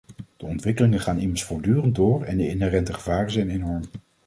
De 0.37 0.45
ontwikkelingen 0.45 0.99
gaan 0.99 1.19
immers 1.19 1.43
voortdurend 1.43 1.95
door 1.95 2.23
en 2.23 2.37
de 2.37 2.47
inherente 2.49 2.93
gevaren 2.93 3.31
zijn 3.31 3.49
enorm. 3.49 3.83